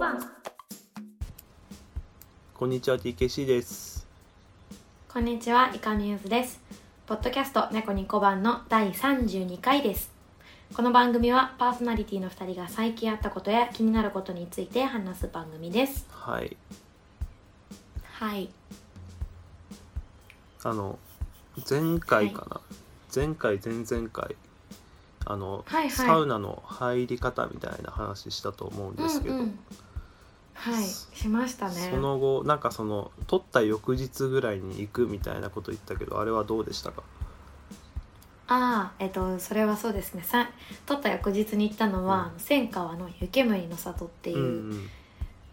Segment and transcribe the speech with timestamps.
[0.00, 0.18] 番
[2.54, 4.06] こんにちは TKC です。
[5.12, 6.58] こんにちはイカミューズです。
[7.04, 10.10] ポッドキャスト猫に小判の第32回です。
[10.72, 16.06] この番組はパーソナリティの2人が最近あったことや気になることについて話す番組です。
[16.10, 16.56] はい。
[18.02, 18.48] はい。
[20.62, 20.98] あの
[21.68, 22.62] 前回かな、
[23.14, 24.34] 前回前々回
[25.26, 25.90] あの、はいはい。
[25.90, 29.58] サウナの入り方みたいな話したと思うんですけど、うんうん
[30.60, 31.88] はいしましたね。
[31.90, 37.02] その後なんかその撮った翌日ぐらいに行くみたいなこと言ったけどあれはどうでしたか？
[38.48, 40.22] ああえっとそれはそうですね。
[40.22, 40.50] さ
[40.84, 44.40] 撮った翌日に行ったのは、千川の湯煙の里っていう、う
[44.74, 44.88] ん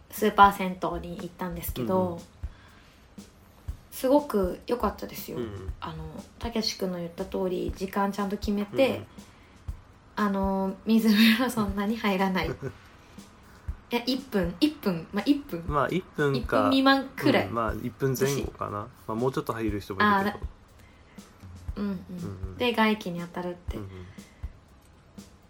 [0.09, 2.20] スーパー銭湯に行ったんですけど、うん
[3.91, 5.73] すごく良かったですよ、うんうん。
[5.82, 5.95] あの
[6.37, 9.01] たけし君の言った通り時間ちゃんと決めて、
[10.15, 12.49] あの水風呂そんなに入らない
[13.90, 14.54] いや1分。
[14.60, 15.07] 1分。
[15.13, 15.63] まあ1分。
[15.68, 20.46] まあ1分1か分未満くらい、うんまあ1分前後かな、まあ、もうちょっと入る人もいるけど。
[21.77, 21.91] うんうん。
[21.91, 22.57] うんうん。
[22.57, 23.77] で外気に当たるって。
[23.77, 23.90] うんうん。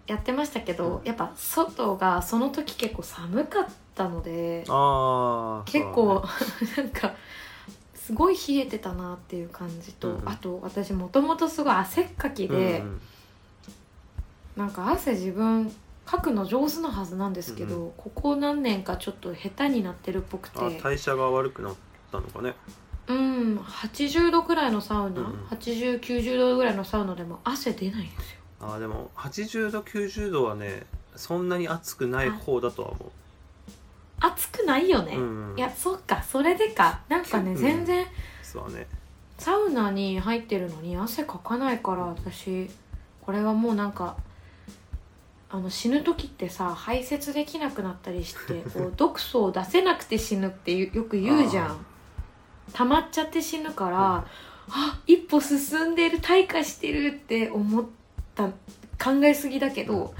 [0.07, 1.05] やってましたけど、うん。
[1.05, 6.23] やっぱ外がその時結構寒かったのでああ結構、
[6.77, 7.13] なんか
[7.93, 12.83] すごい冷えてたなっていう感じと、うんあと私もともとすごい汗っかきで、
[14.55, 15.69] なんか汗自分
[16.07, 20.57] かくの上手なはずなんですけど、うここ何年かちょっと下手になってるっぽくて。
[20.59, 21.75] あ代謝が悪くなっ
[22.11, 22.55] たのかね。
[23.07, 25.45] うん80度くらいのサウナ、うんうん。
[25.49, 28.37] 8090度ぐらいのサウナでも汗出ないんですよ。
[28.61, 30.83] あーでも80度90度はね
[31.15, 33.11] そんなに暑くない方だとは思
[34.19, 37.01] 暑くないよね、う、うんうん、いやそっかそれでか。
[37.09, 37.57] なんかね、うん。
[37.57, 38.05] 全然
[38.41, 38.87] そうだね。
[39.37, 42.69] サウナに入ってるのに汗かかないから私。
[43.21, 44.15] これはもうなんか
[45.49, 51.85] あの死ぬ時ってさ排泄できなくなったりして こう毒素を出せなくて死ぬってよく言うじゃあん
[52.73, 54.25] 溜まっちゃって死ぬから、
[54.69, 57.85] あ一歩進んでる退化してるって思っ
[58.35, 58.49] た
[59.01, 60.13] 考えすぎだけど、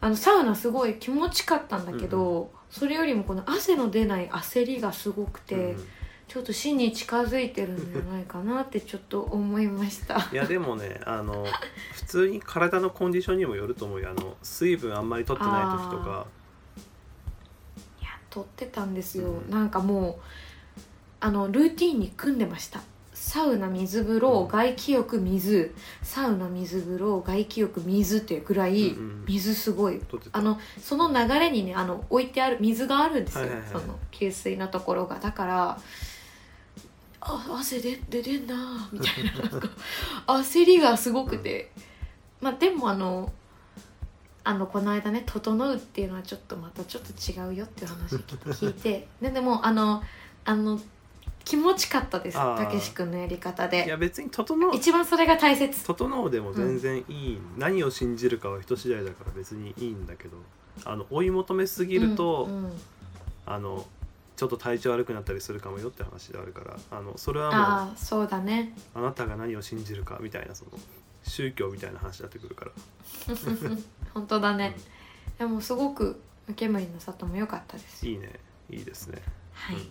[0.00, 5.54] あのサウナすごい気持ちかったんだけど、それよりもこの汗の出ない焦りがすごくて。
[5.54, 5.88] うん
[6.28, 10.28] ちょっと死に近づいてるんじゃないかなってちょっと思いました。
[10.32, 11.46] いやでもねあの
[11.92, 14.10] 普通に体のコンディションにもよると思うよ。
[14.10, 16.26] あの水分あんまり取ってない時とか。
[18.02, 19.50] いや撮ってたんですよ、うん。
[19.50, 20.14] なんかもう
[21.20, 22.80] あのルーティンに組んでました。
[23.14, 24.48] サウナ水風呂、うん。
[24.48, 25.74] 外気浴水。
[26.02, 29.24] サウナ水風呂外気浴水っていうぐらい、うんうん。
[29.26, 30.00] 水すごい。
[30.00, 30.38] 取ってた。
[30.38, 35.18] あのその流れにねあの置いてある水があるんですよ、はいはいはいその給水のところが。
[35.20, 35.78] だから
[37.28, 39.68] あ汗で出てんなみたいななんか
[40.26, 41.70] 焦りがすごくて、
[42.40, 43.32] まあでもあの
[44.44, 49.08] あのこの間ね「整う」っていうのはちょっとまたちょっと違うよっていう話聞いて。
[49.20, 50.02] ででもあの
[50.44, 50.80] あの
[51.44, 52.56] 気持ちかったですあー。
[52.56, 54.74] たけし君のやり方いでや別に整う。
[54.74, 55.84] 一番それが大切。
[55.84, 60.36] 整うでも全然いい、何を信じるかは人次第だから別にいいんだけど。
[60.84, 62.72] あの追い求めすぎると、うんうん。
[63.46, 63.86] あの
[64.36, 68.74] ちょっと体調悪くなったりするかもよって話であるからあのそれはもうああそうだね。
[68.94, 70.72] あなたが何を信じるかみたいなその
[71.24, 72.72] 宗教みたいな話になってくるから。
[74.12, 74.76] 本当だね、
[75.38, 76.20] でもすごく
[76.54, 78.06] ケムリの里も良かったです。
[78.06, 78.38] いいね。
[78.70, 79.22] いいですね。
[79.52, 79.90] はい、うん。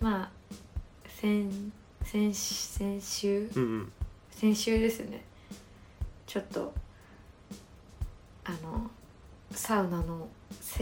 [0.08, 0.30] まあ
[1.20, 1.72] 先
[2.04, 3.50] 先先週？
[3.56, 3.92] うんうん。
[4.30, 5.24] 先週ですね。
[6.26, 6.72] ちょっと
[8.44, 8.88] あの
[9.50, 10.28] サウナの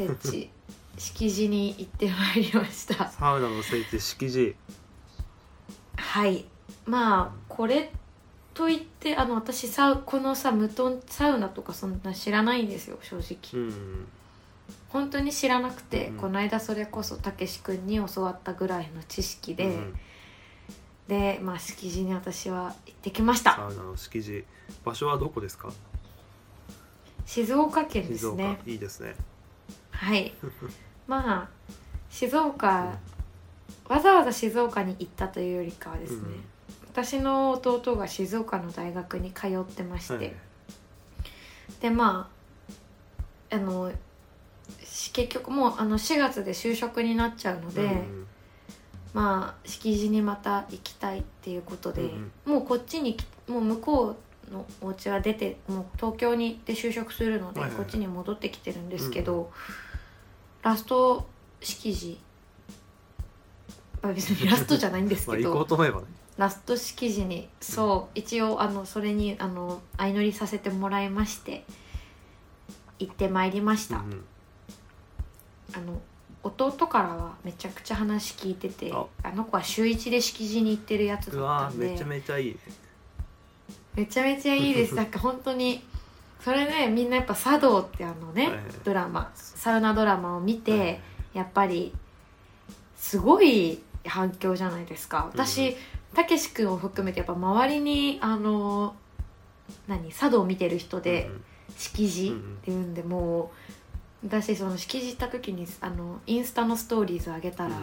[0.07, 0.51] 聖地
[0.99, 3.09] 敷地に行ってまいりました。
[3.09, 4.55] サウナの聖地敷地。
[5.97, 6.45] はい。
[6.87, 7.93] まあこれ
[8.55, 14.07] といってあの私サウこのさ無頓サウナとかそんな知らないんですよ正直、うん。
[14.89, 16.17] 本当に知らなくて、うん。
[16.17, 19.99] この間それこそたけし君に教わったぐらいの知識で、うん。
[21.07, 23.55] でまあ敷地に私は行ってきました。
[23.55, 24.45] サウナの敷地。
[24.85, 25.73] 場所はどこですか？
[27.25, 28.59] 静岡県ですね。
[28.67, 29.15] いいですね
[29.99, 30.33] はい。
[31.07, 31.49] まあ
[32.09, 32.97] 静岡
[33.89, 36.45] わざわざ静岡に行ったというよりかはですね、うん
[36.91, 40.33] 私の弟が静岡の大学に通ってまして、はい。
[41.81, 42.29] でま
[43.51, 43.93] ああの
[44.83, 48.27] し結局もうあの4月で就職になっちゃうので、うん
[49.15, 54.17] まあ敷地にまた行きたいっていうことで、うんもうこっちに来もう向こ
[54.51, 59.53] うのお家は出てもう東京にで就職するので、はいはいこっちに戻ってきてるんですけど、
[60.63, 61.27] ラスト
[61.61, 62.19] 敷地
[64.03, 66.07] まあ別にラストじゃないんです まあ行こけどうと思えばね。
[66.37, 71.65] ラスト式時にそう一応あのそれにあの相乗りさせてもらいまして
[73.01, 74.25] 行ってまいりました、うん
[75.75, 76.01] あの
[76.43, 79.05] 弟からはめちゃくちゃ話聞いててあ。
[79.23, 82.59] あの子は週一で敷地に行ってるやつだったうわんでめちゃめちゃいいね。
[83.95, 84.95] めちゃめちゃいいです。
[84.95, 85.83] なんか本当に
[86.41, 88.65] それでみんなやっぱ茶道ってあのね、はいはい。
[88.85, 91.01] ドラマサウナドラマを見て、はい。
[91.35, 91.93] やっぱり
[92.97, 95.29] すごい反響じゃないですか。
[95.33, 95.77] 私
[96.15, 98.95] たけし君を含めてやっぱ周りにあの
[99.87, 101.45] 何茶道を見てる人で、うん
[101.77, 102.33] 敷地っ
[102.65, 103.53] ていうんでも
[104.23, 107.75] う私その敷地行った時にあのインスタのストーリーズ上げたら、うん。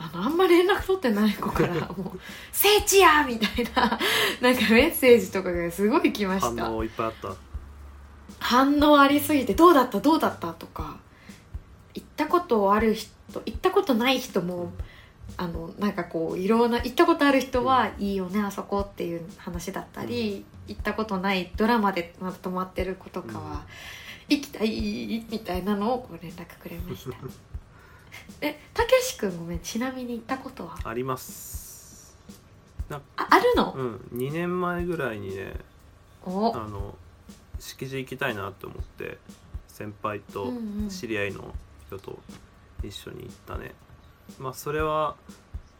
[0.00, 2.20] あのあんま連絡取ってない子から もう
[2.52, 3.98] 「聖地や!」みたいな
[4.40, 6.64] なんかメッセージとかがすごい来ました。
[6.64, 7.36] 反応いっぱいあった
[8.38, 10.00] 反応ありすぎて「どうだった？
[10.00, 10.98] どうだった?」とか
[11.94, 13.10] 行ったことある人
[13.44, 14.72] 行ったことない人も
[15.36, 23.62] あのなんかこういろんな行ったことある人は「いいよねあそこ」っていう話だったり、行ったことないドラマでまだ泊まってる子とかは
[24.28, 27.16] 「行きたい」みたいなのをこう連絡くれました。
[28.40, 30.76] えたけし君ごめんちなみに行ったことは？
[30.84, 32.16] あります。
[32.90, 35.52] ああるの、うん2年前ぐらいにね
[36.24, 36.52] お。
[36.56, 36.96] あの
[37.58, 39.18] 敷地行きたいなと思って
[39.66, 40.88] 先輩とうんうん。
[40.88, 41.54] 知り合いの
[41.86, 42.18] 人と
[42.82, 43.74] 一緒に行ったね、
[44.38, 45.16] まあそれは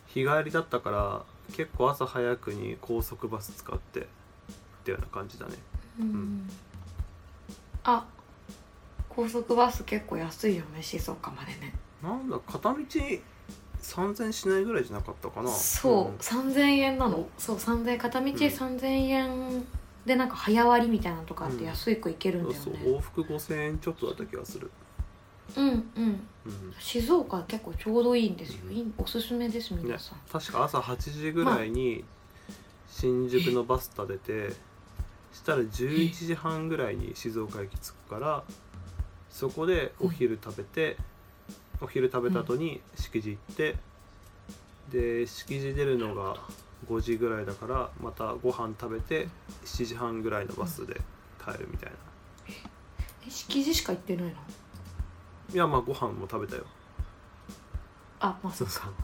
[0.07, 1.23] 日帰りだったから
[1.55, 4.05] 結構朝早くに高速バス使ってっ
[4.85, 5.53] ていうような感じだね。
[6.01, 6.51] うんん。
[7.85, 8.05] あ
[9.09, 11.75] 高速バス結構安いよね静岡までね。
[12.03, 12.79] なんだ片道
[13.83, 15.51] 3000しないぐらいじゃなかったかな。
[15.51, 17.29] そう、3000円なの。
[17.39, 19.67] そう3000円片道3000円
[20.09, 21.67] でなんか早割りみたいなのとかあってうん。
[21.67, 22.61] 安い子行けるんだよね。
[22.61, 24.71] そう往復5000円ちょっとだった気がする。
[25.57, 25.81] うんうん。
[26.47, 26.75] うん。
[26.79, 28.71] 静岡結構ちょうどいいんですよ。
[28.71, 32.05] いいおすすめです皆さん、確か朝8時ぐらいに
[32.89, 34.57] 新宿のバス立てて
[35.33, 38.45] したら11時半ぐらいに静岡駅着くから
[39.31, 40.97] そこでお昼食べて
[41.81, 43.77] お昼食べた後に敷地行って
[44.91, 46.37] で敷地出るのが
[46.87, 49.29] 5時ぐらいだからまたご飯食べて
[49.65, 51.01] 7時半ぐらいのバスで
[51.45, 51.97] 帰るみたいな。
[53.27, 54.33] え敷地しか行ってないの？
[55.53, 56.65] いやまあご飯も食べたよ。
[58.21, 58.95] あまあそそうう。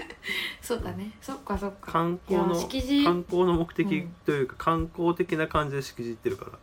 [0.62, 1.16] そうだね。
[1.22, 1.92] そっかそっか。
[1.92, 4.14] 観光のいや敷地観光の目的うん。
[4.26, 6.58] というか観光的な感じで敷地行ってるから。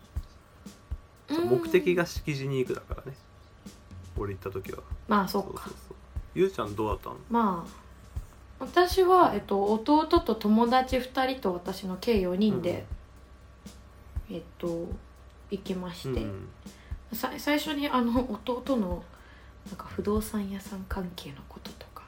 [1.50, 3.18] 目的が敷地に行くだからね。
[4.18, 4.80] 俺行った時は。
[5.08, 5.64] まあそっか。
[5.64, 5.98] そうそうそう。
[6.36, 7.16] ゆうちゃんどうだったの？
[7.30, 7.85] まあ
[8.60, 12.86] 私は、えっと、弟と友達2人と私の計4人で、
[14.32, 14.88] えっと
[15.52, 16.48] 行きまして、うん。
[17.14, 19.04] さ最初にあの弟の
[19.68, 22.04] なんか不動産屋さん関係のこととか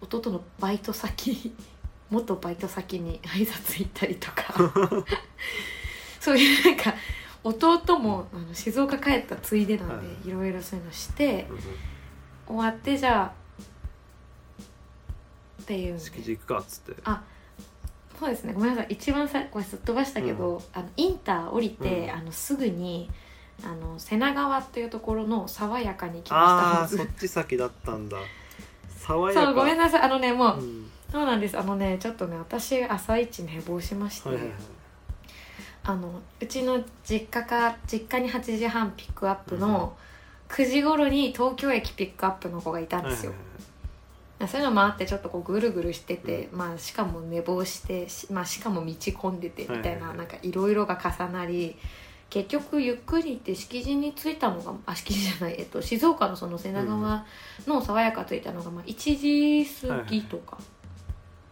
[0.00, 1.54] 弟のバイト先
[2.10, 4.54] 元バイト先に挨拶行ったりとか。
[6.20, 6.94] そういうなんか
[7.44, 10.28] 弟もあの静岡帰ったついでなんで、はい。
[10.28, 11.58] い、ろいろそういうのしてうん。
[12.48, 13.47] 終わってじゃあ
[15.68, 15.94] っていう。
[15.94, 17.02] んで敷地行くかっつって。
[18.18, 18.54] そうですね。
[18.54, 18.86] ごめんなさい。
[18.90, 22.10] 一番さこれすっ飛ばしたけど、あのインター降りて、うん。
[22.10, 23.10] あのすぐに
[23.62, 27.02] あの瀬名川っていうところの爽やかに来あました。
[27.02, 28.16] あそっち先だったんだ。
[28.96, 29.44] 爽やか。
[29.44, 30.02] そうごめんなさい。
[30.02, 30.90] あのねもう、うん。
[31.12, 31.58] そうなんです。
[31.58, 34.56] あのねちょっとね私朝一寝坊しまして、はいはいはい。
[35.84, 39.96] あのうちの実家か実家に8時半ピックアップの
[40.48, 43.32] 9時頃に東京駅ピックアップの子がいたんですよ、
[44.46, 50.16] そういうのもあってちょっとこうぐるぐるしてて、まあしかも寝坊してし,、まあ、しかも道混んでてみたいな、はいはいはい。
[50.18, 51.76] なんかいろいろが重なり
[52.30, 57.24] 結局ゆっくり行って敷地に着いたのがあ敷地じゃない、えっと、静岡のその瀬名川
[57.66, 60.58] の爽やか着いたのがまあ1時過ぎとか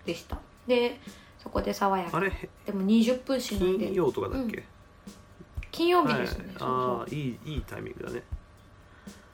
[0.05, 0.39] でした、
[0.69, 1.01] で
[1.43, 2.19] そこで爽やか。
[2.19, 2.29] あれ？
[2.29, 3.87] へでも20分しないで。
[3.87, 4.65] 金曜とかだっけ、
[5.73, 6.57] 金曜日ですよね、はい。
[6.57, 8.23] そうそうああいいいいタイミングだね。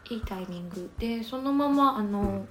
[0.08, 0.90] いいタイミング。
[0.98, 2.48] でそのままあの、うん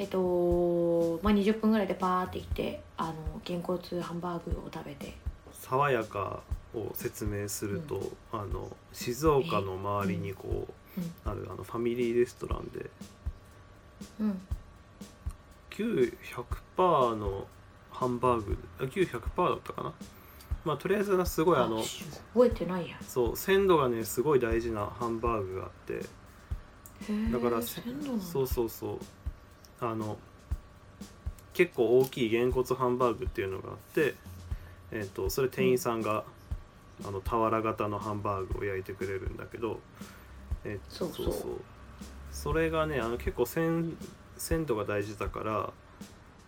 [0.00, 3.12] えっと、まあ、20分ぐらいでパーって行ってあの
[3.44, 5.12] げんこつハンバーグを食べて。
[5.52, 6.40] 爽やか
[6.74, 8.00] を説明すると、
[8.32, 10.66] あの静岡の周りにこ
[10.96, 11.30] う、うん。
[11.30, 12.88] あるあのファミリーレストランで
[14.20, 14.40] うん。
[15.68, 16.16] 9
[16.78, 17.46] 100%の
[17.90, 19.92] ハンバーグあ9 100%だったかな？
[20.64, 21.82] まあとりあえずすごいあの
[22.32, 22.96] 覚えてないや。
[23.06, 26.00] そう鮮度がねすごい大事なハンバーグがあって。
[27.30, 27.80] だからそ
[28.42, 28.98] うそうそう
[29.80, 30.18] あの
[31.52, 34.14] 結構大きいげんこつハンバーグっていうのがあって、
[34.92, 36.24] えー、とそれ店員さんが、
[37.04, 39.80] あの俵型のハンバーグを焼いてくれるんだけど、
[40.64, 41.34] えーそうそう。
[42.30, 43.96] それがねあの結構鮮
[44.36, 45.72] 鮮度が大事だから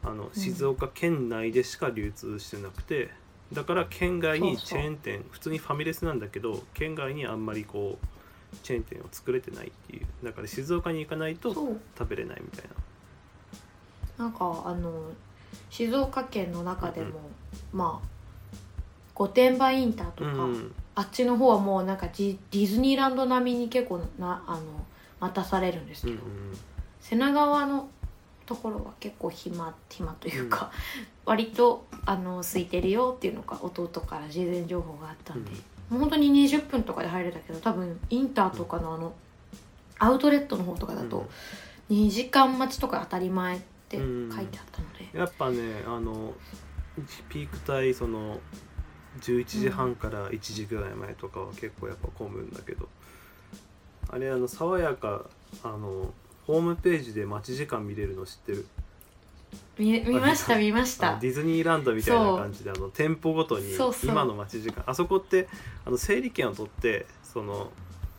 [0.04, 3.10] あの静岡県内でしか流通してなくて、
[3.52, 10.06] だから県外にチェーン店普通にファミレスなんだけど県外にあんまりこうチェーン店を作れてないっていう。
[10.24, 11.52] だから静岡に行かないと
[11.98, 12.70] 食べれないみたいな
[14.18, 14.90] なんかあの
[15.70, 17.20] 静岡県の中でも、
[17.72, 18.12] まあ
[19.14, 24.60] 御殿場インターとか、うんあっちの方はもうなんかディズニーランド並みに結構なあの
[25.20, 26.26] 待たされるんですうんけど、
[27.00, 27.88] 瀬名川の
[28.44, 30.70] ところは結構暇暇というか、
[31.24, 35.50] 割とあの空いてるよっていうのが弟から事前情報があったんで、
[35.88, 39.14] もう本当に20分とかで入れたけど多分インターとかのあの
[39.98, 41.26] アウトレットの方とかだと
[41.90, 43.62] 2時間待ちとか当たり前
[43.98, 46.34] って書いてあったので、やっぱねあの
[47.28, 48.40] ピーク帯その
[49.20, 52.88] 11時半から1時ぐらい前とかは結構やっぱ混むんだけど、
[54.08, 55.24] あれあの爽やか
[55.62, 56.12] あの
[56.46, 58.66] ホームページで待ち時間見れるの知ってる？
[59.78, 61.18] 見見ました見ました。
[61.18, 64.82] ディズニーランドみたいな感じであの店舗ごとに今の待ち時間。
[64.86, 65.48] あそこって
[65.84, 67.70] あの整理券を取ってその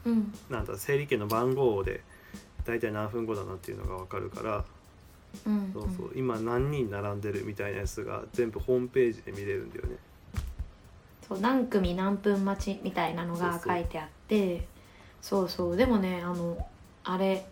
[0.05, 0.33] うん。
[0.49, 2.01] なんだ整理券の番号で
[2.65, 4.65] 大体何分後だなっていうのが分かるから
[5.45, 5.71] うん。
[5.73, 6.11] そうそう。
[6.15, 9.95] 今何人並んでるみたいなやつが全部ホームページで見れるんだよね。
[11.27, 14.67] そう何組何分待ちみたいなのが書いてあって。
[15.21, 15.77] そうそう。
[15.77, 16.57] でもねあの
[17.03, 17.45] あれ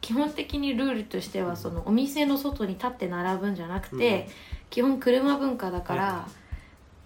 [0.00, 4.28] 基本的にルールとしてはそのお店の外に立って並ぶんじゃなくて、
[4.70, 6.28] 基本車文化だから、は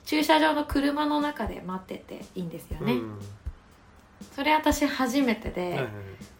[0.05, 3.19] 駐車場の車の中で待ってていいんですよね、うん
[4.35, 5.89] それ私初めてで、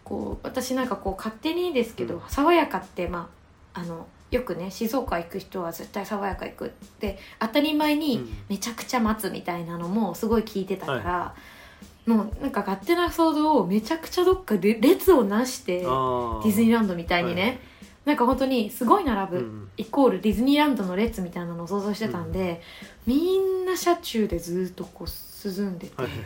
[0.03, 2.21] こう私なんかこう勝手にですけど、うん。
[2.27, 3.40] 爽やかってまあ
[3.73, 8.37] あのよくね静岡行く人は絶対爽やか行くって当たり前にうん。
[8.49, 11.35] めちゃくちゃ待つみたいなのもすごい聞いてたから、は
[12.05, 17.59] もうなんか勝手な想像をめちゃくちゃどっかで列をなしてディズニーランドみたいにね、はい。
[18.05, 19.69] なんか本当にすごい並ぶ、うん。
[19.77, 22.61] イコールディズニーランドの列みたいなのを想像してたんで、
[23.05, 26.17] みんな車中でずっとこう涼んでて、はいはい。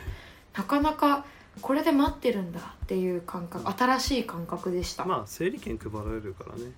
[0.56, 1.26] なかなか
[1.60, 6.70] これで待ってるんだっていう感覚新しい感覚でした、まあ整理券配られるからね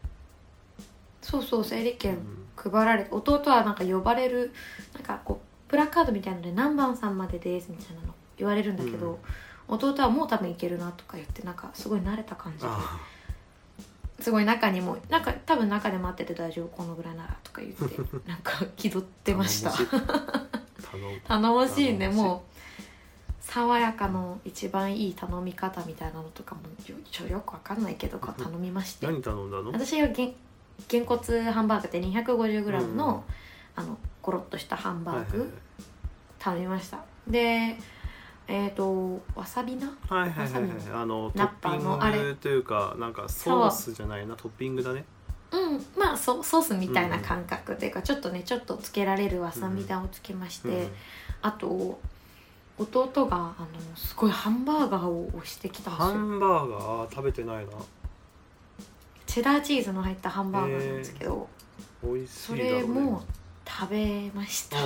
[1.31, 2.19] そうそう整理う券ん。
[2.57, 4.53] 配られて弟はなんか呼ばれる
[4.95, 9.19] なんかこうプラカードみたいなので何番さんまでですみたいなの言われるんだけど、
[9.69, 12.99] 弟はもう多分いけるなとか言ってなんかすごい慣れた感じであ
[14.21, 17.85] すごい中にもなんか多分中で待ってて大丈夫このぐらいならとか言って
[18.29, 19.71] なんか気取ってました。
[21.29, 21.93] 頼もしい。
[21.95, 22.59] ね 頼もう
[23.41, 29.07] 爽やかの一番いい頼み方みたいなのとかもよちょよくわかんないけど頼みまして。
[29.07, 29.73] 何頼んだの？
[29.73, 30.35] 私がげん
[30.87, 33.25] げんこつハンバーグって 250g の,、
[33.77, 35.53] うんあのゴロッとしたハンバーはいグ
[36.39, 37.77] 頼みました、で
[38.47, 40.63] えっ、とわさびなはいはいはいはい。
[40.63, 44.37] はいあのトナッッパーのあれピングというかなんかソースじゃないな？
[44.37, 45.05] トッピングだね。
[45.51, 45.85] うん。
[45.97, 50.91] まあソソースみたいな感覚っていうか、ちょっとねちょっとつけられるわさびだをつけまして、うん
[51.43, 51.99] あと
[52.79, 56.15] 弟があのすごいハンバーガーを押してきたハよ。
[56.15, 57.11] ンバーガー？
[57.15, 57.73] 食べてないな
[59.39, 61.49] チェダーチーズの入ったハンバーガーなんですけど、
[62.03, 63.23] 美味しそれも
[63.65, 64.79] 食べました。
[64.79, 64.85] や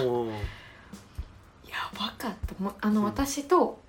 [1.98, 2.62] ばかった。
[2.62, 3.06] もうあの、うん。
[3.06, 3.80] 私と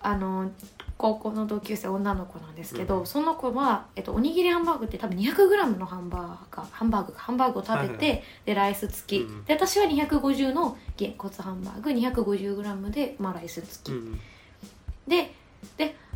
[0.00, 0.52] あの
[0.96, 15.34] 高校の同級生女の子なんですけど、うんその子は、えっと、おにぎりハンバーグって多分 200g のハンバーガーハンバーグハンバーグを食べて、はいはでライス付き、うんで私は250のげんこつハンバーグ 250g で、まあ、ライス付き、で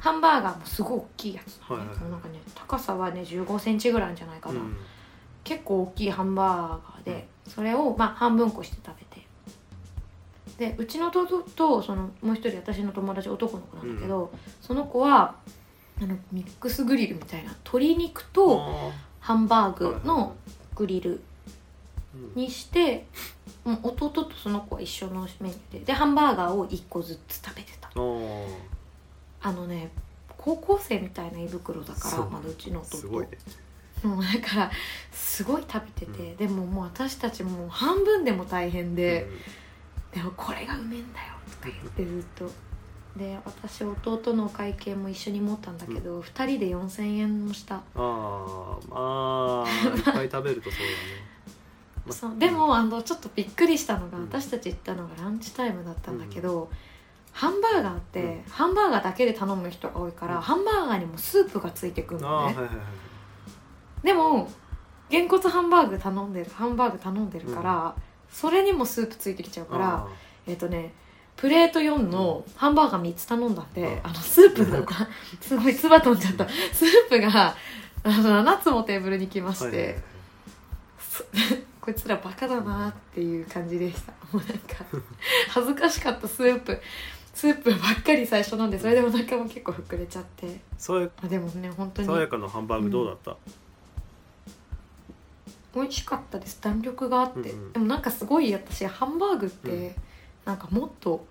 [0.07, 1.61] ハンバーガーもすごい大きいやつ。
[1.69, 1.89] はいはい。
[1.89, 4.77] はいなんかね高さはね1 5ンチぐらいじゃないかな、うん。
[5.43, 9.27] 結構大きいハンバーガーでそれをまあ半分こして食べて。
[10.59, 15.35] でうちの弟とそのもう一人私の友達男の子なんだけど、その子は
[16.01, 20.37] あのミックスグリルみたいな鶏肉とあハンバーグの
[20.77, 21.21] グリル
[22.37, 23.07] にして、
[23.65, 25.81] もう弟とその子は一緒のメニューで。
[25.81, 27.91] でハンバーガーを1個ずつ食べてた
[29.47, 29.91] あのね
[30.37, 32.97] 高校生みたいな胃袋だからまだうちの弟。
[32.97, 33.39] すごいね。
[34.03, 34.71] もうだから
[35.13, 39.27] すごい食べてて、でももう私たちもう半分でも大変で、
[40.13, 42.51] でもこれがうめえんだよとか言ってずっと。
[43.17, 50.93] で私弟のお会計も一緒に持ったんだけど、二2人で4000円もした、ああまあ いっぱい食べるとそうだね。
[52.07, 54.25] まそうでもあのちょっとびっくりしたのが、うん。
[54.25, 56.69] 私たち行ったのがランチタイムだったんだけど、
[57.37, 60.41] ハンバーガーって、ハンバーガーだけで頼む人が多いから、うん。
[60.41, 62.77] ハンバーガーにもスープがついてくるのね、はいはいはい
[64.03, 64.49] でも
[65.11, 67.95] げんこつハンバーグ頼んでるハンバーグ頼んでるから、
[68.31, 70.09] それにもスープついてきちゃうからあ
[70.47, 70.93] えっ、とね
[71.37, 74.01] プレート4のハンバーガー3つ頼んだんで、うん。
[74.05, 75.09] あのスープが
[75.41, 76.49] すごい唾飛んじゃった。
[76.49, 77.55] スープが
[78.03, 80.03] あの7つもテーブルに来まして、ーはい
[81.81, 84.13] こいつらバカだなっていう感じでした。
[84.33, 84.85] もうなんか
[85.51, 86.81] 恥ずかしかったスープ
[87.37, 90.59] スープばっかり最初飲んでそれでお腹も結構膨れちゃって。
[90.79, 92.09] 爽やあでもね本当に。
[92.09, 93.37] 爽やかのハンバーグどうだった、
[95.75, 96.59] 美味しかったです。
[96.63, 97.73] 弾力があって、うんうん。
[97.75, 99.95] でもなんかすごい私ハンバーグって、うん。
[100.47, 101.27] なんかもっと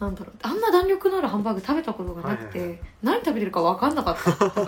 [0.00, 0.34] なんだろう。
[0.42, 4.30] あんな弾力のあるハンバーグ食べたことがなくて、はいはい何食べてるか分かんなかった。
[4.30, 4.60] なんか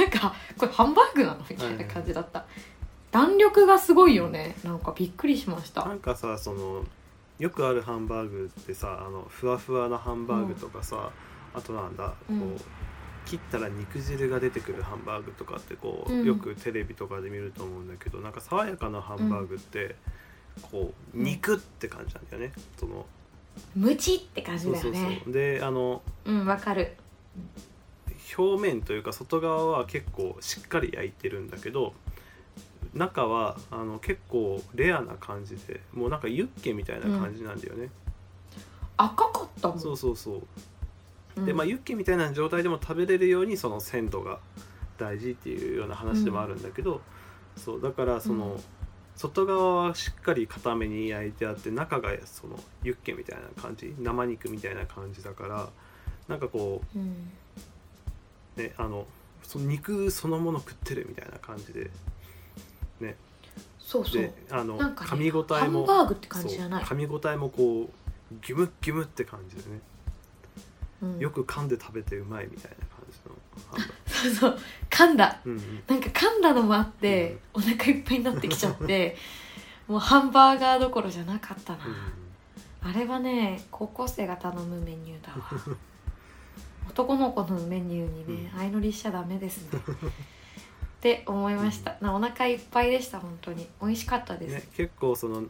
[0.00, 2.44] なんかこれハンバーグなのみたいな感じだった、
[3.12, 6.84] 弾力がすごいよねなんかびっくりしましたなんかさその
[7.38, 11.10] よくあるハンバーグってさあのふわふわなハンバーグとかさ、
[11.54, 12.60] あとなんだこう、うん
[13.26, 16.24] 切ったら肉汁が出てくるハンバーグとかってこう、うん。
[16.24, 19.96] よくテレビとかで見ると思うんだけどなんか爽やかなハンバーグって、
[20.62, 21.24] こううん。
[21.24, 23.04] 肉って感じなんだよね、その
[23.74, 25.32] ムチって感じそうそうだよねそう。
[25.32, 26.92] であのうんわかる。
[28.38, 31.94] 表面というか外側は結構しっかり焼いてるんだけど
[32.96, 37.90] 中はあの結構レアな感じでもうなんかユッケみたいな感じなんだよね、
[38.96, 39.80] 赤かったもん。
[39.80, 40.42] そうそうそう。
[41.36, 41.44] うん。
[41.44, 44.38] でまあユッケみたいな状態でも食べれるようにその鮮度が
[44.98, 47.00] 大事っていうような話でもあるんだけど、
[47.56, 48.60] そうだからその、うん。
[49.16, 55.70] 外側はしっかり固めに焼いてあって中がそのユッケみたいな感じ生肉みたいな感じだから
[56.28, 57.30] なんかこうん。
[58.58, 59.06] うねあの
[59.42, 61.90] その肉そのもの食ってるみたいな感じで
[63.86, 64.22] そうそう。
[64.22, 66.84] であの、なんかね噛み応えハンもバーグって感じじゃない。
[66.84, 69.80] そう噛み応えもこうギュムッギュムって感じでね、
[71.02, 71.18] うん。
[71.20, 73.36] よく噛んで食べてうまいみたいな感じの。
[73.70, 74.58] ハンバーグそうそう。
[74.90, 75.40] 噛んだ。
[75.44, 75.82] うんうん。
[75.86, 79.16] なんか噛んだのもあって、お腹いっぱいになってきちゃって
[79.86, 81.78] もうハンバーガーどころじゃなかったな、
[82.82, 85.48] あれはね高校生が頼むメニューだわ。
[86.90, 89.80] 男の子のメニューにね相乗りしちゃダメですね
[91.14, 91.96] って思いました。
[92.00, 93.68] なお腹いっぱいでした本当に。
[93.80, 95.42] 美味しかったです、ね、結構その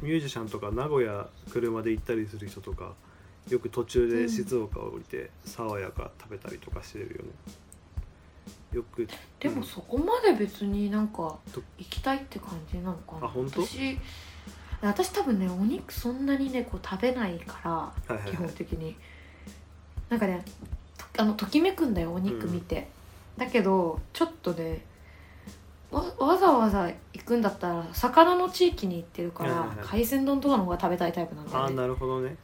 [0.00, 2.94] ミュージシャンとか名古屋車で行ったりする人とか
[3.50, 7.16] よく途中で静岡を降りて爽やか食べたりとかしてるよね、
[8.72, 9.06] よく
[9.38, 13.26] でもそこまで別になんかと行きたいって感じなのかな。
[13.26, 13.62] あ本当？
[13.62, 13.98] 私
[14.80, 18.96] 私多分ねお肉そんなにねこう食べないから基はい本的に。
[20.08, 20.44] なんかね
[21.12, 22.88] とあのときめくんだよお肉見て、
[23.36, 24.84] だけどちょっとね
[25.90, 29.86] わわざわざ行くんだったら魚の地域に行ってるから、はいはいはい。
[29.86, 32.36] 海鮮丼とかの方が食べたいタイプなんだああなるほどね、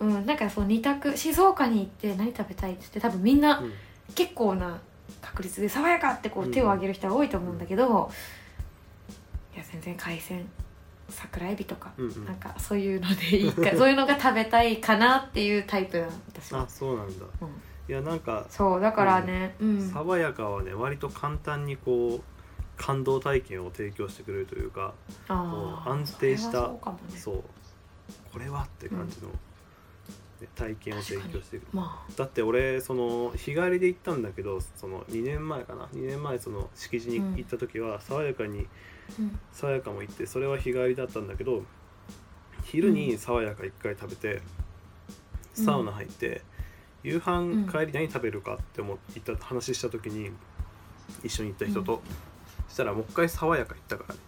[0.00, 3.72] うんなんかそう二択静岡に行って何食べたいって言って多分みんなうん、
[4.14, 4.78] 結構な
[5.20, 8.10] 確率で爽やかってこう手を挙げる人が多いと思うんだけど、
[9.54, 10.46] いや全然海鮮
[11.08, 12.24] 桜エビとか、うんうん。
[12.24, 16.60] なんかそういうのでいいかそういうのが食べたいかなっていうタイプなの私は。
[16.62, 17.48] あそうなんだ、うん
[17.88, 22.22] いやなんか、そうだからねうん、爽やかはね割と簡単にこう
[22.76, 24.94] 感動体験を提供してくれるというか
[25.28, 25.50] あー。
[25.50, 27.18] こう安定したそうね。
[27.18, 27.42] そう
[28.32, 29.34] これはって感じの、ね
[30.54, 38.68] 体験を提供してくれるまだって俺その日帰りで行ったんだけどその2年前かな？2年前その敷地に行った時は爽やかに
[39.10, 41.64] あ、うん、爽やかも行ってそれは日帰りだったんだけど
[42.62, 44.40] 昼に爽やか1回食べて
[45.58, 45.64] うん。
[45.64, 46.42] サウナ入って、
[47.02, 47.66] 夕うん。
[47.66, 50.30] 飯帰り何食べるかって思っった話した時に
[51.22, 52.02] 一緒に行った人と、
[52.68, 54.20] そしたらもう一回爽やか行ったからね。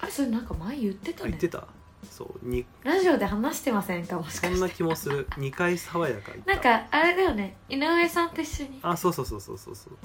[0.00, 1.30] あれそれなんか前言ってたね。
[1.30, 1.66] あ行ってた。
[2.10, 4.48] そうにラジオで話してませんかもしかして。
[4.48, 5.28] そんな気もする。
[5.38, 6.52] 2回爽やか行った。
[6.54, 7.56] なんかあれだよね。
[7.68, 8.80] 井上さんと一緒に。
[8.82, 9.96] あそうそうそうそうそうそう。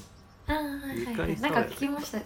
[0.47, 2.19] あーはい二はいはいなんか聞きました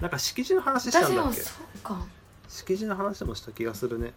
[0.00, 1.40] なんか敷地の話したんだっけ？
[1.40, 2.04] そうか
[2.48, 4.12] 敷地の話もした気がするね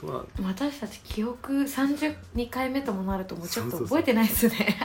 [0.00, 4.78] どうなん私たち記憶32回目ともなるともうちょっと覚えてないですね。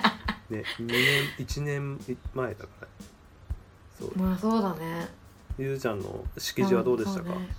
[0.50, 2.00] ね2年1年
[2.34, 2.88] 前だから。
[4.00, 4.18] そう。
[4.18, 5.08] まあそうだね。
[5.58, 7.50] ゆずちゃんの敷地はどうでしたか、ね。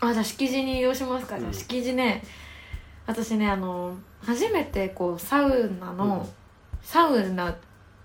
[0.00, 1.52] あじゃあ敷地に移動しますか、うん。
[1.52, 2.22] 敷地ね。
[3.06, 6.28] 私ねあの初めてこうサウナの、うん。
[6.82, 7.56] サウナ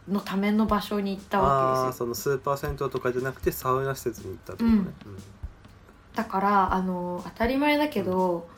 [0.08, 2.06] のための場所に行ったあわけですよ。
[2.06, 4.93] あそのスーパー銭湯とかじゃなくてサウナ施設に行ったとね、うん
[6.17, 8.49] だからあの当たり前だけど、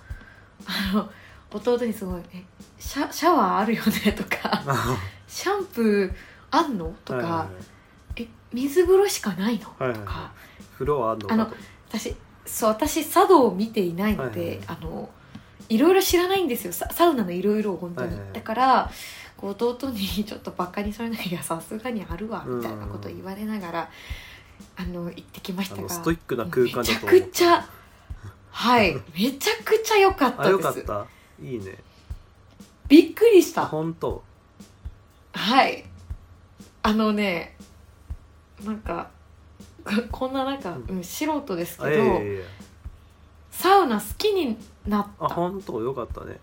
[0.65, 1.09] あの
[1.51, 2.43] 弟にすごい「え
[2.79, 6.13] シャシャワーあるよね」とかあ「シャンプー
[6.51, 7.47] あんの?」とか、
[8.15, 9.99] え水風呂しかないの?」はいはいはい。
[9.99, 10.31] とか
[10.75, 11.27] 風呂はあんの？
[11.27, 11.55] かあのと
[11.91, 14.67] 私そう私茶道を見ていないので、はいはいはい。
[14.67, 15.09] あの
[15.67, 16.71] いろいろ知らないんですよ。
[16.73, 18.35] ササウナのいろいろを本当に、はいはいはい。
[18.35, 18.91] だから
[19.37, 23.89] こう弟にちょっとバカにされないいやさすがにあるわみたいなことを言われながら、
[24.75, 25.89] あの行ってきましたが。
[25.89, 27.69] ストイックな空間だとめちゃくちゃ
[28.51, 28.93] はい。
[29.13, 30.59] めちゃくちゃ良かったです。
[30.59, 31.07] かった。
[31.43, 31.77] いいね。
[32.87, 33.67] びっくりしあた。
[33.67, 34.23] 本当。
[35.33, 35.85] はい。
[36.81, 37.57] あのね
[38.63, 39.09] なんか
[40.11, 42.21] こんななんか、ううん、素人ですけど、
[43.51, 45.25] サウナ好きになった。
[45.25, 45.81] あ本当？
[45.81, 46.39] よかったね。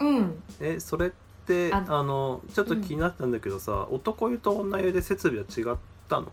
[0.00, 0.42] うん。
[0.60, 1.10] えそれっ
[1.46, 6.30] てああのちょっと気になったんだけどさ、男湯と女湯で設備は違ったの？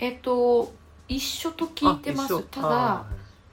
[0.00, 0.72] えっと
[1.08, 2.34] 一緒と聞いてます。
[2.34, 2.42] あ一緒。
[2.50, 3.06] ただあ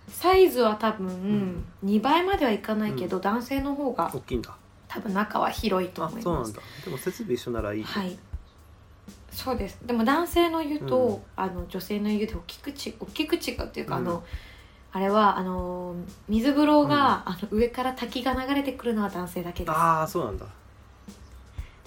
[0.10, 1.66] サイズは多分、ん。
[1.84, 4.56] 2倍まではいかないけど、男性の方が大きいんだ。
[4.88, 6.24] 多分中は広いとあ思います。
[6.24, 6.62] そうなんだ。
[6.86, 8.18] でも設備一緒ならいい、はい。
[9.32, 9.78] そうです。
[9.86, 11.20] でも男性の湯と、うん。
[11.36, 14.08] あの女性の湯で大きくち大きく違うっていうか、うん。
[14.08, 14.24] あの
[14.94, 15.96] あれはあの
[16.30, 19.72] 水風呂が、あの上から滝が流れてくるのは男性だけです。
[19.72, 20.46] ああそうなんだ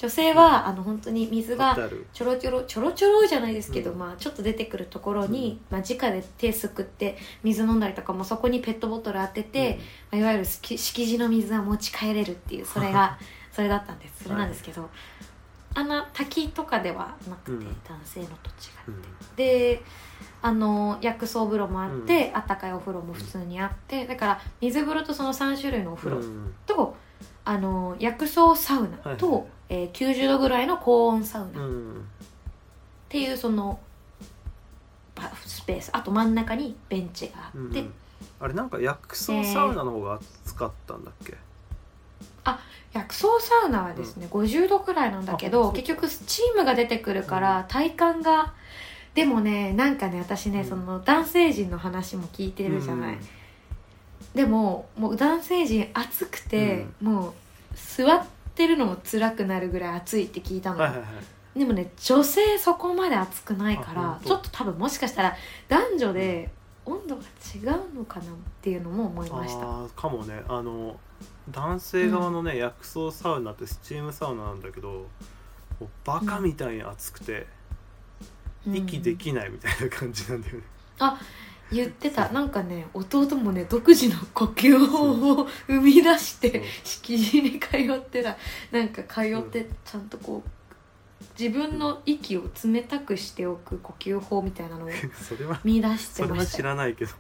[0.01, 1.77] 女性は、あの本当に水が
[2.15, 3.99] ちょろちょろちょろちょろじゃないですけど、うん。
[3.99, 9.79] まあちょっと出てくるところに、まあ直で手すくって水飲んだりとかもそこにペットボトル当てて、
[10.11, 13.19] まあ、いわゆる敷敷地の水は持ち帰れるっていうそれが
[13.53, 14.25] それだったんです。
[14.25, 14.89] それなんですけど、
[15.75, 17.77] あんな滝とかではなくて、うん。
[17.87, 19.37] 男性のと違って、うん。
[19.37, 19.83] で
[20.41, 26.55] あの薬草風呂もあって、あったかいお風呂も普通にあってだから水風呂とその3種類のお風呂うん。
[26.65, 26.97] と、
[27.45, 32.05] あの薬草サウナと、はいはいえー90度ぐらいの高温サウナ、っうん。
[33.09, 33.81] ていうその
[35.15, 35.91] パスペース。
[35.95, 37.93] あと真ん中にベンチがあって、うん
[38.39, 41.35] あれなんか薬草サウナの方が暑かったんだっけ、
[42.93, 48.53] 薬草サウナはですね、50度くらいなんだけど結局スチームが出てくるから体感が
[49.15, 50.69] でもねなんかね私ね、うん。
[50.69, 53.21] その男性陣の話も聞いてるじゃない、うん。
[54.35, 57.33] でももう男性陣暑くて、もう
[57.75, 61.05] 座ってるのも辛くなるぐらい暑いって聞いたの、はいはいは
[61.57, 61.59] い。
[61.59, 65.37] でもね女性そこまで暑くないかあらちょっと多分もしかしたら
[65.69, 66.51] 男女で
[66.87, 68.29] 温度が違うのかなっ
[68.63, 69.63] ていうのも思いました。
[69.63, 70.43] あーかもね。
[70.49, 70.99] あの
[71.51, 75.07] 男性側のね、薬草サウナってスチームサウナなんだけども
[75.83, 77.47] うバカみたいに暑くて、
[78.67, 80.63] 息でうんきないみたいな感じなんだよね、
[81.73, 82.29] 言ってた。
[82.31, 88.37] なんかね弟もね独自の呼吸法を生み出して敷地に通ってた。
[88.71, 90.51] なんか通ってちゃんとこう
[91.39, 94.91] 自分の息を冷たくしておく呼吸法みたいなのを
[95.23, 96.59] それは見出しそれは知てました。
[96.59, 97.13] よらないけど。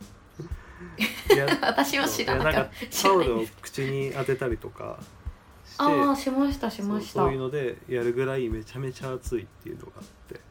[1.60, 2.70] 私は知らなかった。
[3.02, 4.98] タオルを口に当てたりとか
[5.64, 7.20] してああしましたしました。
[7.20, 10.34] そういうのでやるぐらいめちゃめちゃ暑いっていうのがあって。
[10.34, 10.49] そ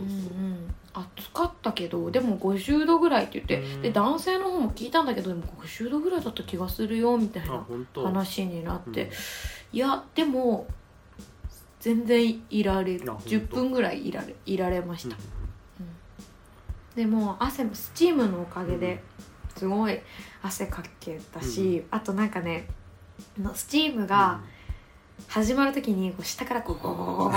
[0.00, 0.74] ううんそううん。
[0.92, 3.82] 暑かったけどでも50度ぐらいって言って、うん。
[3.82, 7.64] で男性の方も聞いたんだけどでも50度ぐらいだった気がするよみたいあ
[7.96, 9.10] な話になって、うん。
[9.72, 10.66] いやでも
[11.80, 13.04] 全然いられる。
[13.10, 13.30] あ本当。
[13.30, 15.38] 10分ぐらいいられいられました、うん
[16.96, 19.00] でも汗もスチームのおかげで
[19.56, 20.00] すごい
[20.42, 22.66] 汗かけたし、あとなんかね
[23.54, 24.40] スチームが
[25.26, 27.30] 始まる時にこう下からこうゴーゴーゴ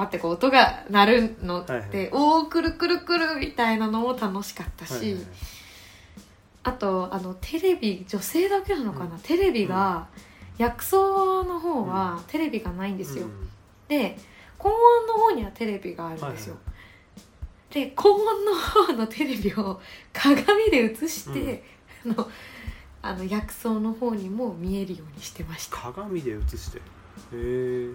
[0.00, 2.10] ーってこう音が鳴るのって、はいはい。
[2.12, 5.24] おおくるくるくるみたいなのも楽しかったし、はいはいはい。
[6.64, 9.18] あとあのテレビ女性だけなのかな、うん。
[9.20, 10.08] テレビが、
[10.58, 13.48] 薬草の方はテレビがないんですよ、うん。
[13.88, 14.18] で
[14.58, 16.56] 高温の方にはテレビがあるんですよ、
[17.70, 18.54] で高温の
[18.86, 19.80] 方のテレビを
[20.12, 21.62] 鏡で映して、
[22.04, 22.30] あの
[23.02, 25.76] あの薬草の方にも見えるようにしてました。
[25.76, 26.80] 鏡で映して
[27.32, 27.94] へえ。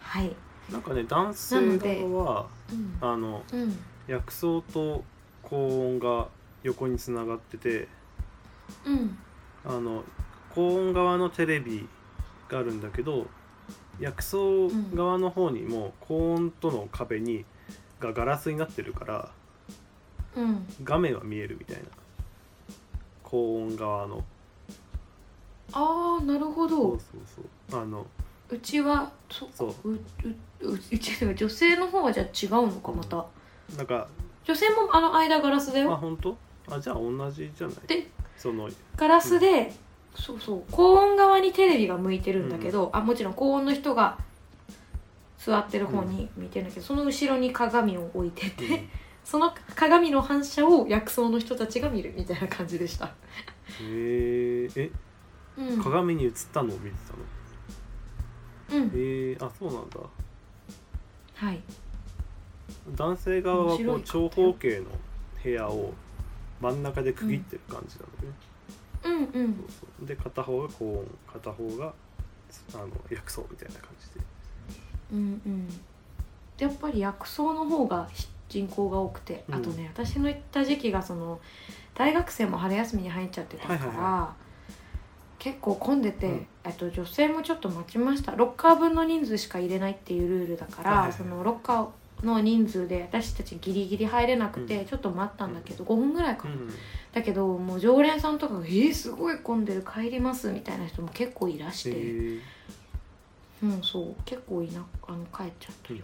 [0.00, 0.34] はい。
[0.70, 3.08] なんかね男性側はうん。
[3.08, 3.78] あのうん。
[4.06, 5.04] 薬草と
[5.42, 6.28] 高温が
[6.62, 7.88] 横につながってて
[8.84, 9.18] うん。
[9.64, 10.04] あの
[10.54, 11.88] 高温側のテレビ
[12.48, 13.26] があるんだけど
[14.00, 14.36] 薬草
[14.94, 17.44] 側の方にも高温との壁に
[18.00, 19.30] がガラスになってるから
[20.36, 20.66] うん。
[20.84, 21.82] 画面は見えるみたいな。
[23.24, 24.24] 高温側の。
[25.72, 26.98] ああなるほそうどそう
[27.70, 27.82] そう。
[27.82, 28.06] あの
[28.50, 29.90] うちはそそう。
[29.90, 29.98] うう
[30.60, 33.24] ううちでは女性の方はじゃあ違うのかまた。
[33.76, 34.08] なんか
[34.44, 36.36] 女性もあの間ガラスだあよ本当？
[36.70, 37.76] あじゃあ同じじゃない？
[37.86, 38.06] で
[38.36, 39.72] そのガラスで、
[40.14, 44.18] そうそう高温側にテレビが向いてるんだけど、あもちろん高温の人が
[45.38, 48.88] 座ってる方に向いてるんだけど、その後ろに鏡を置いてて、うん。
[49.24, 53.10] その鏡の反射を薬草の人たちが見るみたいな感じでした、へ
[53.82, 54.90] ええ
[55.58, 57.18] うん、鏡に映ったのを見てたの？
[58.70, 58.86] うん。
[58.86, 58.90] へ
[59.32, 59.98] えあそうなんだ。
[61.34, 61.60] はい。
[62.96, 64.86] 男性側はこう長方形の
[65.42, 65.92] 部屋を
[66.60, 69.54] 真ん中で区切ってる感じなんだよね、うんうん。
[69.54, 69.64] そう
[69.98, 70.06] そう。
[70.06, 71.94] で片方が高温片方が
[72.74, 74.26] あの薬草みたいな感じで。
[75.12, 75.68] うんうん。
[76.58, 78.08] やっぱり薬草の方が
[78.48, 79.54] 人口が多くて、うん。
[79.54, 81.40] あとね私の行った時期がその
[81.94, 84.47] 大学生も春休みに入っちゃってたから、はいはい
[85.38, 86.46] 結構混んでて、うん。
[86.64, 88.32] えっと女性もちょっと待ちました。
[88.32, 94.84] ロッカー分の人数しか入れないっていうルールだから、そのロッカーの人数で私たちギリギリ入れなくてうん。
[94.86, 96.70] ちょっと待ったんだけど5分ぐらいかな、うん。
[97.12, 99.82] だけどもう常連さんとかが「えー、すごい混んでる。
[99.82, 102.40] 帰ります」みたいな人も結構いらして、へえ
[103.62, 106.02] うんそう結構いなあの帰っちゃったり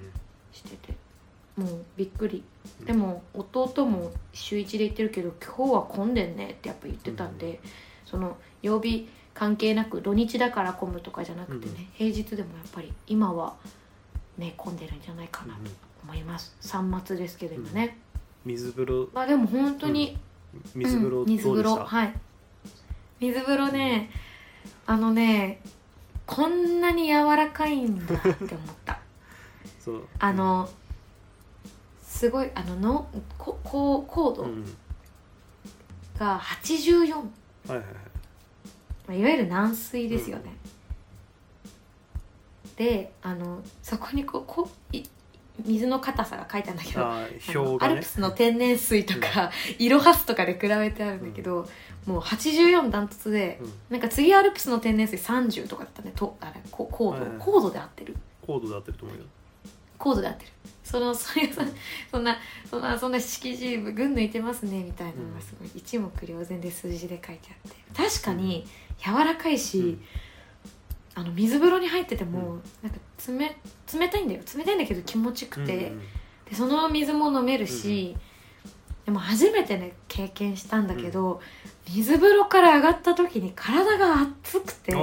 [0.52, 0.94] してて。
[1.56, 2.42] もうびっくり。
[2.80, 2.86] うん。
[2.86, 7.60] でも弟も週1で行ってるけど今日は混んでんねってやっぱ言ってたんで、
[8.04, 13.54] その曜日関係なく土日だから混むとかじゃなくてね、うん平日でもやっぱり今は
[14.38, 15.70] ね混んでるんじゃないかなとうん
[16.04, 16.54] 思います。
[16.60, 17.98] 3末ですけど今ね、
[18.44, 19.08] 水風呂。
[19.12, 20.16] まあでも本当に、
[20.74, 22.14] 水風呂うん水風どうでした、呂はい。
[23.20, 24.10] 水風呂ね
[24.86, 25.60] あのね
[26.26, 28.38] こんなに柔らかいんだって思っ
[28.84, 29.00] た。
[29.80, 30.08] そう。
[30.18, 30.68] あの
[32.02, 34.50] すごいあののここう高度うん。
[34.50, 34.76] うん
[36.18, 37.84] が84、まはいはいはい。
[37.96, 38.03] あ、
[39.10, 40.44] いわゆる軟水ですよね、
[42.76, 45.04] であのそこにこうこうい
[45.64, 47.78] 水の硬さが書いてあるんだけどね。
[47.80, 51.68] アルプスの天然水とか、イロハスとかで比べてあるんだけど、
[52.06, 53.72] もう84ダントツで、うん。
[53.90, 58.16] なんか次アルプスの天然水30とかだったねとあれこ高度、高度で合ってる。
[58.44, 59.24] 高度で合ってると思うよ。
[59.96, 60.50] 高度で合ってる。
[60.82, 61.62] そのそれさ
[62.10, 62.36] そんな
[62.68, 67.76] そんなそんな識字部群抜いてますねみたいなのがすごい一目瞭然で数字で書いてあって。
[68.10, 68.66] 確かに
[68.98, 70.00] 柔らかいし、うん。
[71.16, 74.40] あの水風呂に入ってても、なんか冷冷たいんだよ。
[74.56, 76.00] 冷たいんだけど気持ちよくて、うん
[76.48, 78.14] でその水も飲めるし、
[79.06, 81.40] でも初めてね経験したんだけど、
[81.88, 84.94] 水風呂から上がった時に体が熱くて、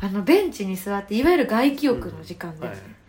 [0.00, 3.01] あのベンチに座っていわゆる外気浴の時間だよね、はい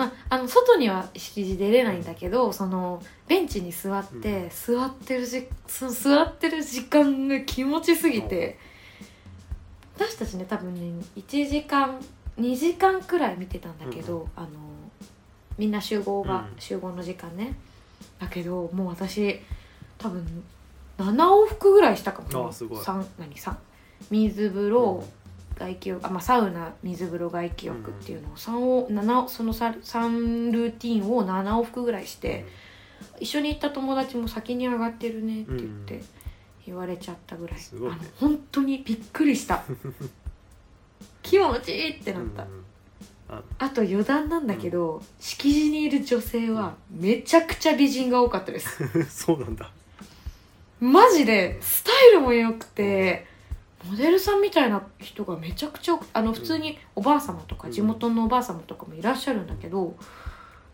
[0.00, 8.58] まあ、あの外には敷地出れないんだけどそのベンチに座って、座ってるじその座ってる時間が気持ちすぎて
[9.96, 12.00] 私たちね多分ね1時間
[12.38, 14.48] 2時間くらい見てたんだけど、あの
[15.58, 16.58] みんな集合が、うん。
[16.58, 17.54] 集合の時間ね。
[18.18, 19.38] だけどもう私
[19.98, 20.42] 多分
[20.96, 22.82] 7往復ぐらいしたかもあすごい。
[22.82, 23.58] 三何三。
[24.10, 25.04] 水風呂、
[25.60, 32.46] 外気浴あ、まあ、サウナ水風呂外気浴っていうのを3を7その 3, 3ルーティンを7往復ぐらいして、
[33.20, 36.04] 一緒に行った友達も先に上がってるねって言ってうん。
[36.66, 37.64] 言われちゃったぐらい、ね。
[37.74, 39.64] あの本当にびっくりした。
[41.22, 42.64] 気持ちいいってなった、うん
[43.28, 43.42] あ。
[43.58, 48.88] あと余談なんだけど、敷地にいる女性はめちゃくちゃ美人が多かったです。
[49.08, 49.70] そうなんだ。
[50.80, 53.26] マジでスタイルも良くて
[53.84, 57.72] モデルさんみたいな人がめちゃくちゃあの普通におばあ様とかうん。
[57.72, 59.96] 地元のおばあ様とかもいらっしゃるんだけど、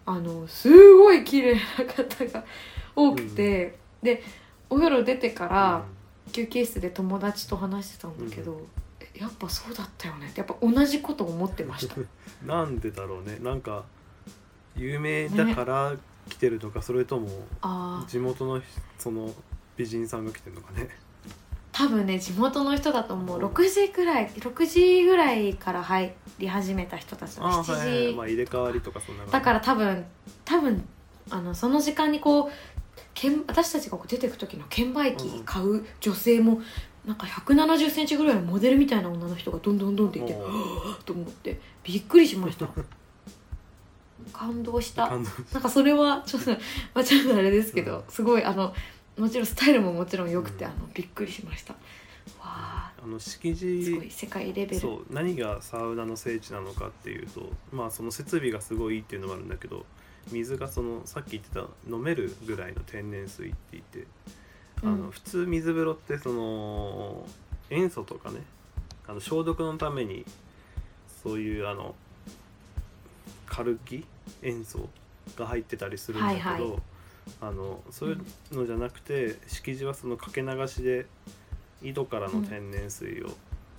[0.04, 2.44] あのすごい綺麗な方が
[2.94, 4.22] 多くて、で
[4.68, 5.84] お風呂出てから
[6.32, 8.60] 休憩室で友達と話してたんだけど、
[9.00, 10.28] えやっぱそうだったよね。
[10.28, 11.94] ってやっぱ同じこと思ってました。
[11.96, 12.00] う
[12.44, 13.38] んなんでだろうね。
[13.40, 13.84] なんか
[14.74, 15.96] 有名だから
[16.28, 17.28] 来てるとか、それとも
[18.08, 18.60] 地元の
[18.98, 19.32] その
[19.76, 20.88] 美人さんが来てるのかね
[21.76, 23.38] 多分ね地元の人だと思う。
[23.38, 28.14] 6時くらい6時ぐらいから入り始めた人たちの7時、あはいはいはい。
[28.14, 30.06] まあ入れ替わりとかそんなだから多分
[30.46, 30.88] 多分
[31.28, 32.50] あのその時間にこう
[33.12, 36.62] 券私たちがこう出てく時の券売機買う女性も
[37.04, 40.34] なんか1 7 0ンチぐらいのモデルみたいな女の人がどんどんどんっていて
[41.04, 42.68] と思ってびっくりしました。
[44.32, 45.08] 感動した。
[45.08, 46.58] 感動なんかそれはちょっと、ま
[47.02, 48.74] あ、ちょっとあれですけど、すごいあの
[49.18, 50.70] もちろんスタイルももちろん良くて、うん。
[50.70, 51.72] あのびっくりしました。
[51.74, 51.78] わ
[52.40, 54.80] ああの敷すご地い世界レベル。
[54.80, 59.86] そう何がサウナの聖地なのかっていうとまあその設備がすごいいいっていうのもあるんだけど
[60.32, 64.06] 水がそのさっき言ってた飲めるぐらいの天然水って言って
[64.82, 65.02] あうん。
[65.04, 67.26] の普通水風呂ってその
[67.70, 68.40] 塩素とかね
[69.06, 70.24] あの消毒のために
[71.22, 71.94] そういうあの
[73.46, 74.04] カルキ
[74.42, 74.88] 塩素
[75.36, 76.82] が入ってたりするんだけど、はいはい
[77.40, 81.06] あのそういうのじゃなくて敷地はそのかけ流しで
[81.82, 83.30] 井戸からの天然水を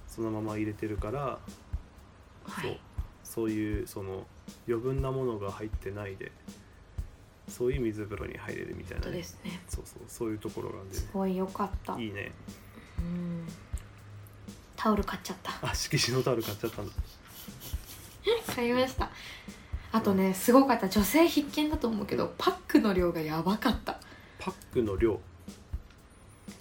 [0.07, 1.39] そのまま入れてるから、
[2.62, 2.79] そうはい。
[3.23, 4.25] そういうその
[4.67, 6.31] 余分なものが入ってないで
[7.49, 9.62] そういう水風呂に入れるみたいなね、ですね。
[9.67, 11.99] そうそうそういうところがあるんですごい良かった。
[11.99, 12.31] いいね。
[12.99, 13.47] うん。
[14.75, 15.51] タオル買っちゃった。
[15.62, 16.93] あしきじのタオル買っちゃったんだ。
[18.55, 19.10] 買いました
[19.91, 20.89] あとねすごかった。
[20.89, 24.00] 女性必見だと思うけどパックの量がやばかった。
[24.39, 25.19] パックの量。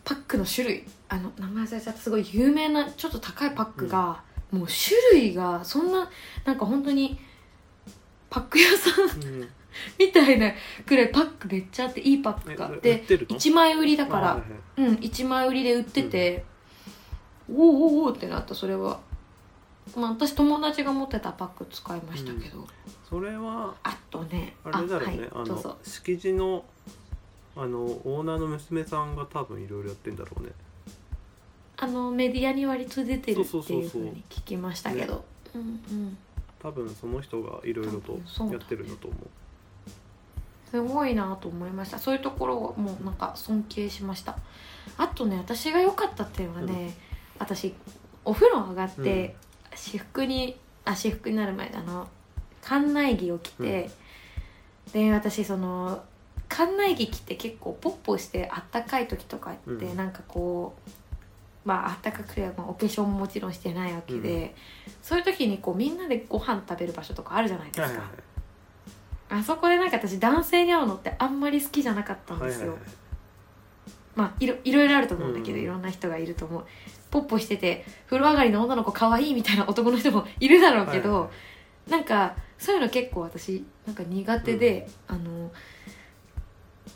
[0.04, 0.84] パックの種類。
[1.08, 2.00] あの名前忘れちゃった。
[2.00, 6.10] すごい有名なちょっと高いパックが、もう種類がそんな
[6.44, 7.18] なんか本当に
[8.30, 9.48] パック屋さんうん。
[9.98, 10.52] みたいな
[10.86, 12.66] くらいパックめっちゃあっていいパックが。
[12.66, 14.42] あってってるの？1枚売りだから
[14.76, 16.44] うん1枚売りで売ってて、
[17.50, 19.00] おおおおってなったそれは
[19.94, 22.66] まあ、私友達が持ってたパック使いましたけど、
[23.08, 25.28] それはあとねあれだろうね。
[25.32, 26.64] あ,、はい、どうぞの敷地の
[27.56, 30.50] あのオーナーの娘さんが多分いろいろやってんだろうね。
[31.78, 35.24] あのメディアに割と出てるっていうふうに聞きましたけど。
[35.54, 36.18] うんうん。
[36.58, 38.18] 多分その人がいろいろと
[38.50, 39.26] やってるんだと思う。
[40.70, 41.98] すごいなと思いました。
[41.98, 44.36] そういうところをもうなんか尊敬しました。
[44.98, 46.94] あとね私が良かった点はね、
[47.38, 47.74] 私
[48.24, 49.36] お風呂上がって、
[49.76, 52.08] 私服にあ私服になる前あの
[52.62, 53.90] 館内着を着て、
[54.92, 56.02] で私その
[56.48, 59.96] 館内着着て結構ポッポしてあったかい時とかって、うん。
[59.96, 60.90] なんかこう
[61.68, 64.54] まああったかくて、まあ、お化粧ももちろんしてないわけで、
[65.02, 68.06] そういう時にこうみんなでご飯食べる場所とかあるじゃないですか、はいはい。
[69.40, 72.90] あそこでなんか私男性に会うのってあんまり好きじゃなかったんですよ、はいはいはい。
[74.14, 75.64] まあいろいろいろあると思うんだけど、うん。
[75.64, 76.64] いろんな人がいると思う
[77.20, 81.20] ポッポしてて風呂上がりの女の子可愛いみたいな男の人もいるだろうけど、はい。
[81.22, 81.30] はい
[81.86, 85.52] なんかそういうの結構私なんか苦手で、あの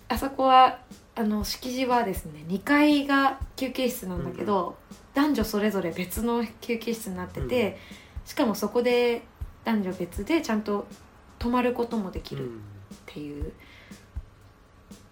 [0.09, 0.81] あそこは
[1.15, 4.77] あの敷地はですね2階が休憩室なんだけど、
[5.15, 7.79] 男女それぞれ別の休憩室になってて、
[8.25, 9.23] しかもそこで
[9.65, 10.89] 男女別でちゃんと
[11.39, 12.61] 泊まることもできるっうん。
[13.07, 13.53] ていう、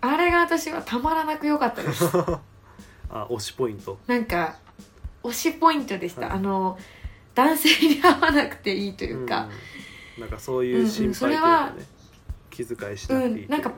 [0.01, 2.05] あれが私はたまらなく良かったです。
[3.11, 3.97] あ推しポイント。
[4.09, 4.57] なんか
[5.29, 6.31] 推しポイントでした、はい。
[6.33, 6.79] あの
[7.35, 9.49] 男性に会わなくていいというか、
[10.17, 10.23] うん。
[10.23, 11.87] なんかそういう心配というそれかはね、
[12.51, 13.45] 気遣いしうなくていいと。
[13.45, 13.73] いうんなんか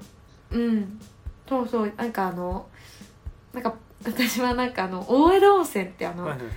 [0.52, 1.00] うん
[1.48, 2.66] そうそうなんかあの
[3.52, 6.54] なんか私はなんかあの大江戸温泉ってあの、はいはいはい。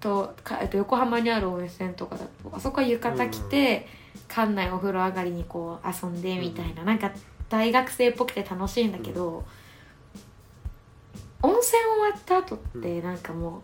[0.00, 3.86] とかえっと横浜にある温泉とかだとあそこは浴衣着て、
[4.28, 7.10] 館内お風呂上がりにこう遊んでみたいな、なんか
[7.48, 9.44] 大学生っぽくて楽しいんだけど、
[11.44, 13.62] 温泉終わった後ってなんかもう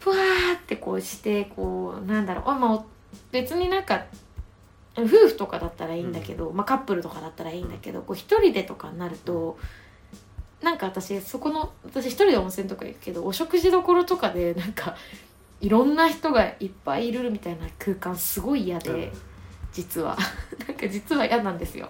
[0.00, 2.44] ふわーってこうしてこうなんだろう。
[2.50, 2.84] あまあ
[3.30, 4.04] 別になんか
[4.96, 9.58] 夫婦とかだったらいいんだけど、まあ、カップルとかだったらいいんだけどこう一人でとかになると、
[10.62, 14.96] なんか私そこの私一人で温泉とか行くけどお食事どころとかでなんか
[15.60, 19.12] いろんな人がいっぱいいるみたいな空間すごい嫌で、
[19.72, 20.16] 実は。
[20.66, 21.88] なんか実は嫌なんですよ。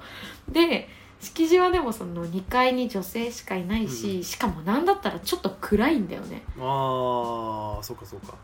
[0.48, 0.88] で
[1.22, 4.22] 敷地はでもその2階に女性しかいないし、うん。
[4.24, 6.42] しかもなんだったらちょっと暗いんだよね。
[6.56, 8.34] うんああそうかそうか。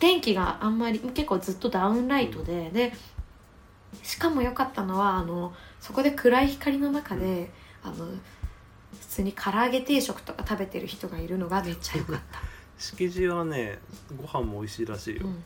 [0.00, 2.94] 電気があんまり結構ずっとダウンライトで、で
[4.02, 7.50] しかも良かったのはあのそこで暗い光の中で、
[7.82, 8.06] あの
[8.98, 12.40] 普通に唐揚げ定食とか食べてる人がいるのがめっちゃ良かった、
[12.78, 13.78] 敷地はね
[14.16, 15.44] ご飯も美味しいらしいよ、うん、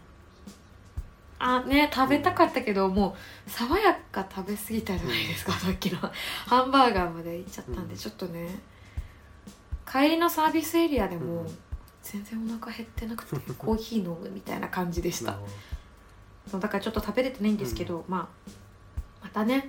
[1.38, 5.98] あね食べたかったけど、もう爽やか食べ過ぎたじゃないですか、さっきの。
[6.46, 7.98] ハンバーガーまで行っちゃったんで、うん。
[7.98, 8.48] ちょっとね。
[9.90, 11.58] 帰りのサービスエリアでも、うん。
[12.02, 15.38] 全然お腹減ってなくてコーヒー飲むみたいな感じでした。
[16.52, 18.50] だからちょっと食べれてないんですけど、まあ
[19.24, 19.68] またね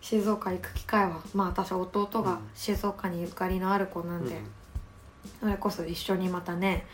[0.00, 2.38] 静岡行く機会はまあ私弟がうん。
[2.54, 4.40] 静岡にゆかりのある子なんど、で、
[5.40, 6.86] それこそ一緒にまたね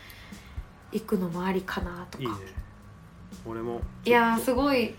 [0.91, 2.25] 行くのもありかなとか。
[2.25, 2.60] うんいいね
[3.45, 3.81] 俺も。
[4.05, 4.93] いやーすごい、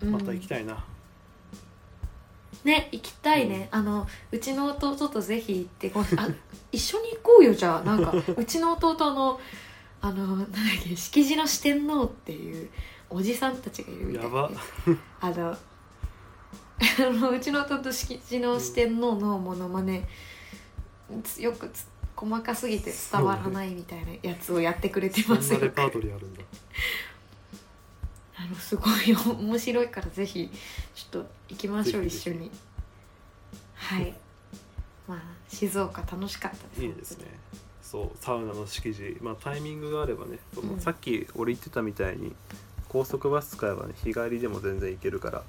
[0.00, 0.12] うん。
[0.12, 0.84] とまた行きたいな、
[2.64, 6.28] ね行きたいね、あのうちの弟とぜひ行ってこあ
[6.70, 7.82] 一緒に行こうよじゃあ。
[7.82, 9.40] なんか うちの弟の
[10.00, 12.68] あのなんだっけ敷地の四天王っていう
[13.08, 14.28] おじさんたちがいるみたいで。
[14.28, 14.50] やば。
[15.20, 15.56] あの
[17.30, 20.08] うちの弟敷地の四天王のものまね
[21.38, 21.86] よくつ
[22.16, 25.52] 細かすぎて伝わらないみたいなやつをやってくれてます。
[25.52, 26.40] よなレパートリーあるんだ
[28.42, 30.50] あのすごい 面白いからぜひ
[30.94, 32.50] ちょっと行きましょう一緒に。
[33.74, 34.12] はい。
[35.06, 37.26] まあ静岡楽しかったですいいですね。
[37.80, 39.16] そうサウナの敷地。
[39.20, 40.80] まあタイミングがあればね、そのうん。
[40.80, 42.34] さっき俺言ってたみたいに
[42.88, 45.44] 高速バス使えばね日帰りでも全然行けるから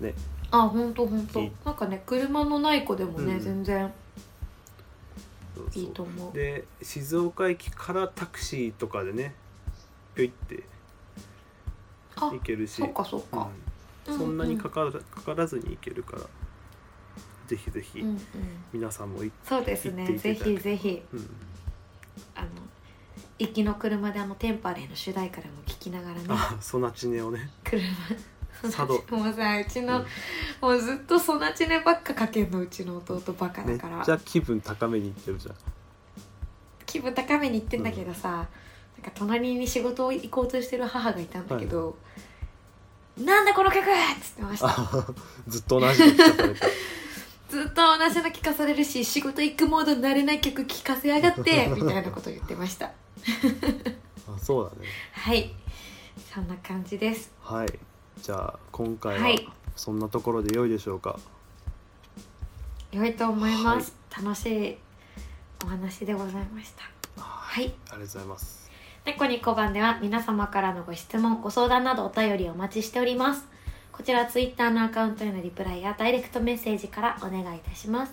[0.00, 0.14] ね。
[0.52, 1.40] あ本当本当。
[1.40, 1.52] いい。
[1.64, 3.40] なんかね車のない子でもね、うん。
[3.40, 3.92] 全然
[5.56, 5.82] そうそう。
[5.82, 6.32] いいと思う。
[6.32, 9.34] で静岡駅からタクシーとかでね
[10.14, 10.75] ぴょいってあ
[12.16, 12.82] 行けるし。
[12.82, 13.48] そっかそっか、
[14.06, 16.22] うん、そんなにかからかからずに行けるから
[17.46, 18.20] ぜひぜひうんうん、
[18.72, 21.02] 皆さんもい、そうです行ってねぜひぜひ。
[21.12, 21.30] うん、
[22.34, 22.48] あの
[23.38, 26.24] 行きの車であのテンパレーの主題歌でも聞きながらね。
[26.28, 27.50] あソナチネをね。
[27.62, 27.82] 車。
[28.62, 28.94] 佐渡。
[29.14, 30.06] もうさうちの、うん。
[30.60, 34.04] もうずっとソナチネばっかかけんのうちの弟バカだから。
[34.04, 35.54] ちゃ気分高めに行ってるじゃん。
[36.86, 38.46] 気分高めに行ってんだけどさ、
[38.96, 41.96] なんか隣に仕事を行こうとしてる母がいたんだけど
[43.18, 43.84] 「なんだこの曲!」っ
[44.22, 44.68] つってました。
[44.68, 45.06] あ
[45.48, 46.60] ずっと同じの聞かされて。
[47.48, 52.86] ずっと同じの聞かされるし仕事行くモードになれない曲聴かせやがって みたいなこと言ってました。
[52.86, 54.88] あそうだね。
[55.12, 55.54] はい。
[56.34, 57.30] そんな感じです。
[57.42, 57.78] はい。
[58.20, 59.48] じゃあ今回ははい。
[59.76, 61.18] そんなところで良いでしょうか？
[62.92, 64.78] 良いと思います、楽しい
[65.64, 67.22] お話でございました。
[67.22, 67.64] はい。
[67.64, 68.65] ありがとうございます
[69.06, 73.46] 猫に小判では皆様からのご質問ご相談などお便りをお待ちしております。
[73.92, 78.12] こちらツイッターのアカウントへのリプライやダイレクトメッセージからお願いいたします。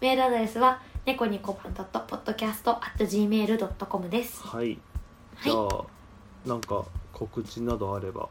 [0.00, 4.42] メールアドレスは猫に小判 .podcast.gmail.com です。
[4.42, 4.76] はい。
[5.36, 5.50] はい。
[5.50, 5.68] じゃあ
[6.44, 8.28] なんか告知などあれば。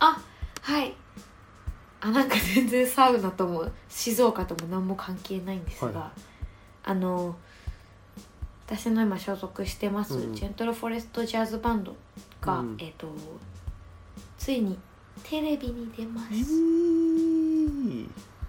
[0.00, 0.20] あ
[0.60, 0.92] はい。
[2.00, 6.10] あなんか全然サウナとも静岡とも何も関係ないんですが、は
[6.82, 7.36] あの
[8.66, 11.94] 私の今所属してます、うんジェントルフォレストジャズバンド
[12.40, 13.08] が、うんえっ、と
[14.38, 14.76] ついに
[15.22, 16.28] テレビに出ます、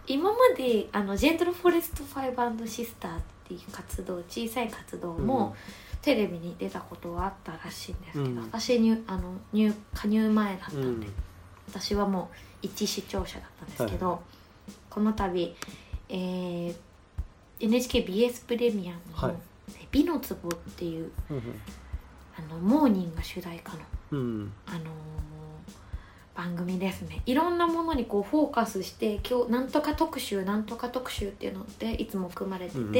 [0.07, 5.55] 今まであのジェントルフォレストファイブシスターっていう活動小さい活動も、
[6.01, 8.37] テレビに出たことはあったらしいんですけど、うん。
[8.43, 10.99] 私にあの入加入前だったうんん。
[10.99, 11.07] で、
[11.69, 14.21] 私はもう一視聴者だったんですけど、
[14.89, 15.55] この度、
[16.09, 16.75] えー
[17.59, 19.35] NHKBS プレミアムのはい
[19.91, 21.41] 「美の壺」っていううん
[22.37, 23.79] あのモーニンが主題歌の、
[24.11, 24.83] うんあのー
[26.35, 27.23] 番組ですね。
[27.25, 32.93] いろんなものにこうフォーカスして今日なんとか特集なんとか特集っていうのでいつも組まれてて、うん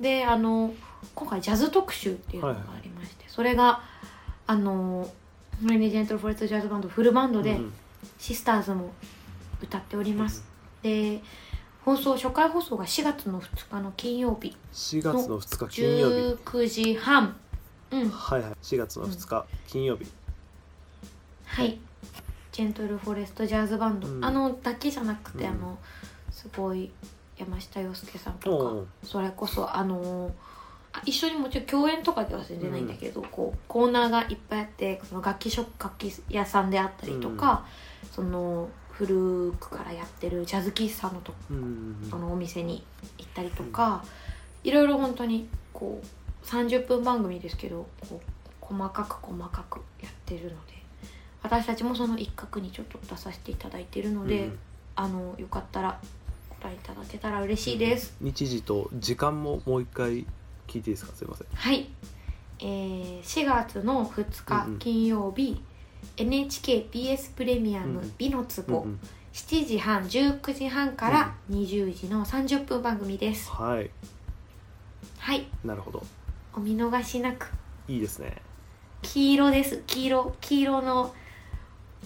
[0.00, 0.72] であの
[1.14, 3.82] 今回ジャズ特集っていうのがありまして、それが
[4.46, 5.08] あの
[5.62, 7.72] レニー・ジェントル・フォレスト・ジャズバンドフルバンドで、うん
[8.18, 8.90] シスターズも
[9.62, 10.44] 歌っております、
[10.82, 11.20] で
[11.84, 14.56] 放送初回放送が4月の2日の金曜日。
[14.72, 16.14] 4月の2日金曜日。
[16.14, 17.36] 19時半。
[17.90, 18.08] うん。
[18.08, 18.52] はいはい。
[18.62, 20.06] 4月の2日金曜日。
[21.44, 21.78] はい。
[22.52, 24.24] ジェントル・フォレスト・ジャズバンド、うん。
[24.24, 25.50] あのだけじゃなくて、うん。
[25.50, 25.78] あの
[26.30, 26.90] すごい
[27.36, 30.32] 山下洋輔さんとかそれこそあの
[30.92, 37.66] あ一緒にもちろん共演とかでは全然ないんだけど、こうコーナーがいっぱいあってその楽器ショ楽器屋さんであったりとか、
[38.10, 42.84] その古くからやってるジャズ喫茶のとうんそのお店に
[43.18, 44.04] 行ったりとか、
[44.62, 48.26] いろいろ本当にこう30分番組ですけどこう
[48.60, 50.56] 細かく細かくやってるので
[51.42, 54.58] 私たちもその一角にちょっと出させていただいているので、うん
[54.94, 55.98] あのよかったら
[56.50, 60.26] ご覧いただけたら嬉しいです、日時と時間ももう一回聞い
[60.72, 61.12] ていいですか？
[61.16, 61.46] すいません。
[61.54, 61.88] はい、
[62.58, 65.62] えー4月の2日うんうん金曜日、
[66.16, 69.00] NHKBS プレミアムうん「美のうん壺」うん。
[69.32, 73.90] 7時半19時半から20時の30分番組です、はい。
[75.18, 75.46] はい。
[75.64, 76.04] なるほど。
[76.54, 77.50] お見逃しなく。
[77.88, 78.36] いいですね。
[79.00, 79.82] 黄色です。
[79.86, 81.14] 黄色黄色の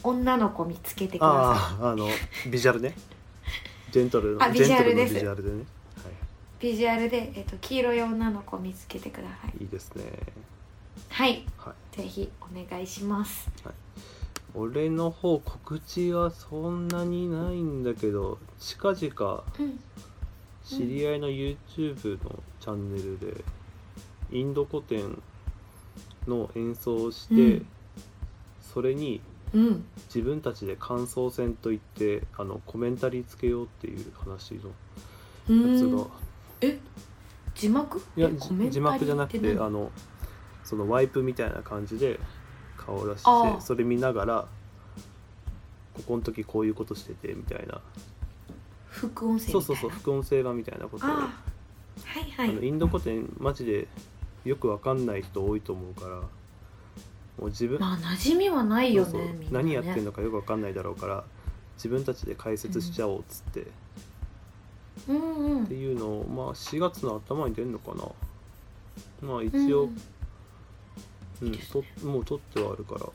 [0.05, 2.07] 女の子見つけてくださあああの
[2.49, 2.94] ビジュアルね。
[3.90, 5.14] ジェントルのあビジュアルです。
[5.14, 5.62] ジェントルのビジュアルでね。
[5.62, 5.66] い
[6.62, 9.47] ビジュアルで、えっと、黄色い女の子見つけてください。
[9.47, 10.05] はいいいですね。
[11.09, 11.44] はい。
[11.59, 11.97] はい。
[11.97, 13.51] ぜひお願いします
[14.59, 19.78] 俺の方告知はそんなにないんだけど近々うん。
[20.64, 23.44] 知り合いの YouTube のチャンネルで
[24.32, 25.22] インド古典
[26.26, 27.66] の演奏をして、うん。
[28.72, 29.20] それに
[29.52, 29.84] うん。
[30.07, 34.70] 自分たちで感想戦といってあのコメンタリーつけようっていう話の
[35.48, 35.96] うやつが。
[36.02, 36.07] ん。
[36.62, 36.78] え？
[37.54, 38.02] 字幕？
[38.16, 38.28] いや
[38.70, 39.90] 字幕じゃなくって何あの
[40.64, 42.18] そのワイプみたいな感じで
[42.87, 44.49] 顔を出してそれ見ながら
[45.95, 47.80] ここの時こういうことしててみたいな。
[48.89, 51.09] 副音声そうそうそう副音声版みたいなことを。
[51.09, 52.51] はいはい。
[52.51, 53.89] あのインド古典マジで
[54.45, 56.28] よくわかんない人多いと思うからも
[57.39, 61.24] う自分、まあ馴染みはないよねそうそうね、何やってんのかよくわかんないだろうから
[61.76, 63.64] 自分たちで解説しちゃおうっつって、っ
[65.09, 65.66] うんうん。
[65.66, 69.28] ていうのをまあ4月の頭に出るのかな。
[69.28, 69.91] まあ一応、
[71.43, 73.07] うんともう撮ってはあるから。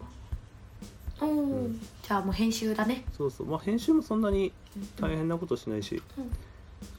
[1.21, 1.81] うんうん。
[2.01, 3.05] じゃあもう編集だね。
[3.17, 3.47] そうそう。
[3.47, 4.51] まあ編集もそんなに
[4.99, 6.31] 大変なことしないし、うん。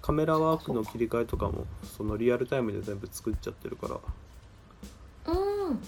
[0.01, 1.67] カメラワークの切り替えとかも
[1.97, 3.89] そのリアルタイムで全部作っちゃってるか
[5.27, 5.69] ら、うん。
[5.69, 5.81] うん、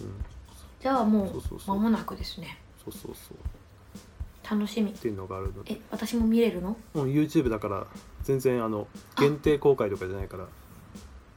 [0.80, 2.58] じゃあもそう間もなくですね。
[2.84, 3.36] そうそうそう。
[4.50, 4.90] 楽しみ。
[4.90, 5.74] っていうのがあるので。
[5.74, 6.76] え私も見れるの？
[6.94, 7.86] うん YouTube だから
[8.24, 10.46] 全然あの限定公開とかじゃないから。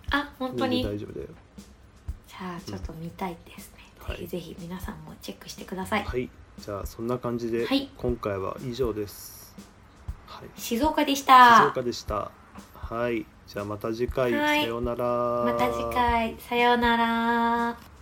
[0.09, 0.83] あ本当に？
[0.83, 1.27] 大丈夫だよ。
[2.27, 3.71] じゃあちょっと見たいです
[4.13, 6.29] ね、うんぜひぜひ皆さんもチェックしてください、はい。
[6.59, 7.89] じゃあそんな感じで、はい。
[7.97, 9.55] 今回は以上です。
[10.25, 10.49] はい。
[10.59, 12.31] 静岡でし静た岡でした。
[12.73, 13.25] はい。
[13.47, 14.61] じゃあまた次回、はい。
[14.61, 15.05] さようなら。
[15.45, 16.35] また次回。
[16.39, 17.96] さようなら